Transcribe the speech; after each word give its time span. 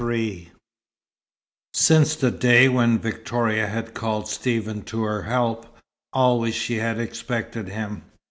XLIII 0.01 0.49
Since 1.75 2.15
the 2.15 2.31
day 2.31 2.67
when 2.67 2.97
Victoria 2.97 3.67
had 3.67 3.93
called 3.93 4.27
Stephen 4.27 4.81
to 4.85 5.03
her 5.03 5.21
help, 5.21 5.77
always 6.11 6.55
she 6.55 6.77
had 6.77 6.99
expected 6.99 7.67
him. 7.67 8.01